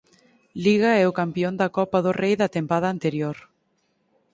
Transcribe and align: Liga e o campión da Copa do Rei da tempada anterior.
Liga 0.65 0.91
e 1.01 1.03
o 1.09 1.15
campión 1.19 1.53
da 1.61 1.67
Copa 1.77 1.99
do 2.05 2.11
Rei 2.21 2.33
da 2.41 2.51
tempada 2.57 2.87
anterior. 2.95 3.37